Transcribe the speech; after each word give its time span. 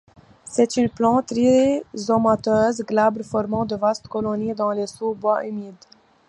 C'est 0.45 0.77
une 0.77 0.89
plante 0.89 1.29
rhizomateuse, 1.29 2.81
glabre, 2.87 3.21
formant 3.21 3.65
de 3.67 3.75
vastes 3.75 4.07
colonies 4.07 4.55
dans 4.55 4.71
les 4.71 4.87
sous-bois 4.87 5.45
humides. 5.45 5.75